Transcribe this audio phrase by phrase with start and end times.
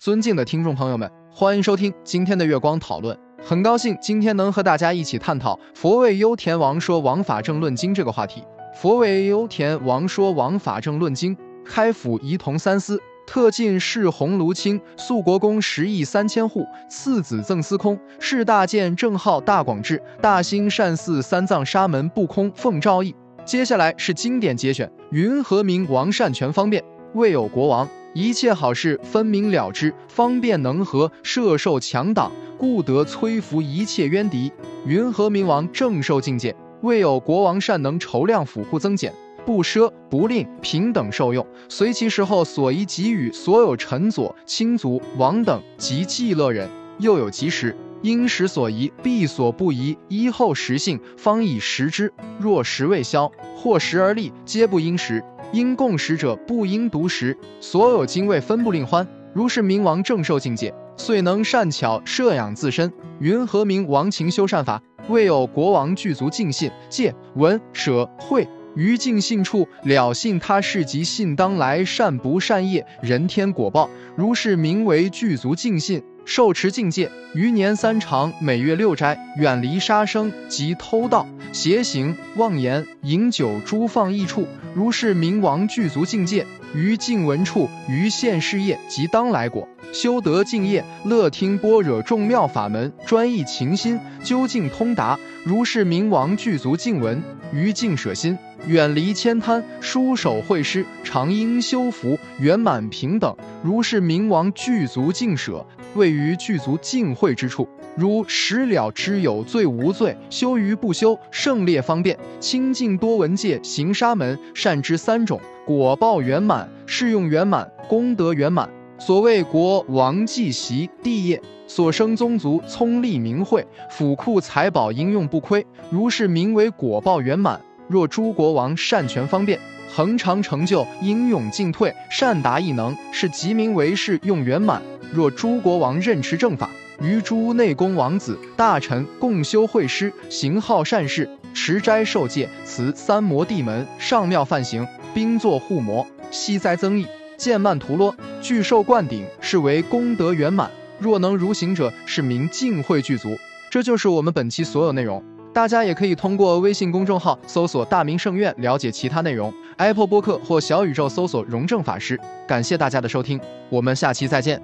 [0.00, 3.14] 尊敬的听众朋友们，欢迎收听今天的月光讨论。
[3.38, 8.42] 很高兴今天能和大家一起探讨“佛为优田王说王法正论经”这个话题。
[8.74, 11.36] 佛为优田王说王法正论经，
[11.66, 23.14] 开府仪同三司，特进士鸿卢清，肃国公十亿三千户，次子赠司空，是大建正号大广智，大兴善寺三藏沙门不空奉诏译。
[23.44, 26.82] 接下来是经典节选：云何名王善权方便？
[27.12, 27.86] 未有国王。
[28.12, 34.50] 一切好事分明了之，方便能和，摄受强党，故得摧伏一切冤敌。
[34.84, 36.54] 云何明王正受境界？
[36.80, 39.14] 未有国王善能筹量府库增减，
[39.46, 46.68] 不奢不吝，平等受用，随其时候所宜给予所有臣佐、亲族、王等及伎乐人，
[46.98, 52.12] 又有及时，因时所宜，必所不宜，依后时性，方以食之。
[52.40, 55.22] 若食未消，或食而立，皆不应时。
[55.52, 59.06] 因共食者不应独食，所有精卫分不令欢。
[59.32, 62.92] 如是明王正受境界，遂能善巧摄养自身。
[63.18, 64.82] 云何名王勤修善法？
[65.08, 73.90] 未有国王具足尽信戒闻舍会于尽信处了信他事及信当来善不善业人天果报。
[74.14, 76.02] 如是名为具足尽信。
[76.26, 84.46] 受持境界，余年三长，每月六斋，远离杀生及偷盗、邪行、妄言、饮酒、诸放逸处。
[84.74, 95.18] 如是明王具足境界，于静闻处，于现事业及当来果，修得敬业，乐听般若众妙法门，专一情心，究竟通达。
[95.42, 97.20] 如是明王具足静闻，
[97.52, 103.36] 于静舍心，远离千贪，书手会师，常应修福，圆满平等。
[103.64, 105.66] 如是明王具足静舍。
[105.96, 107.68] 位于具足净慧之处，
[108.00, 118.66] 如实了知有罪无罪，修于不修，胜劣方便，清净多闻戒，行沙门，善知三种，果报圆满，适用圆满，功德圆满。
[118.98, 125.66] 所谓国王祭席地业，所生宗族聪利明慧，府库财宝应用不亏。
[125.90, 127.60] 如是名为果报圆满。
[127.86, 129.58] 若诸国王善权方便，
[129.94, 134.80] 恒常成就，英勇进退，善达异能，是即名为是用圆满。
[135.12, 147.06] 若诸国王任持正法，与诸内宫王子大臣共修会师，行好善事，持斋受戒，辞三摩地门，上庙犯行，兵作护摩，息灾增益，
[147.38, 150.70] 见曼陀罗，具受灌顶，是为功德圆满。
[150.98, 153.34] 若能如行者，是名净慧具足。
[153.70, 155.22] 这就是我们本期所有内容。
[155.54, 159.52] 大家也可以通过微信公众号搜索“大明圣院”了解其他内容。
[159.78, 162.20] Apple 播客或小宇宙搜索“荣正法师”。
[162.46, 163.40] 感谢大家的收听，
[163.70, 164.60] 我们下期再见。